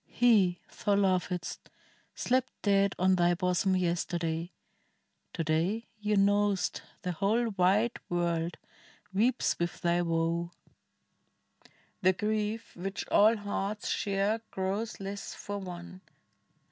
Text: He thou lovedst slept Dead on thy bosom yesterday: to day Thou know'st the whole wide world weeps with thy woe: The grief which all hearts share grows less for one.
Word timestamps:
He 0.09 0.57
thou 0.83 0.95
lovedst 0.95 1.59
slept 2.15 2.51
Dead 2.63 2.95
on 2.97 3.17
thy 3.17 3.35
bosom 3.35 3.75
yesterday: 3.75 4.51
to 5.31 5.43
day 5.43 5.89
Thou 6.03 6.15
know'st 6.15 6.81
the 7.03 7.11
whole 7.11 7.49
wide 7.51 7.99
world 8.09 8.57
weeps 9.13 9.59
with 9.59 9.79
thy 9.81 10.01
woe: 10.01 10.49
The 12.01 12.13
grief 12.13 12.75
which 12.75 13.07
all 13.09 13.37
hearts 13.37 13.89
share 13.89 14.41
grows 14.49 14.99
less 14.99 15.35
for 15.35 15.59
one. 15.59 16.01